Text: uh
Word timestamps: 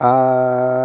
uh 0.00 0.78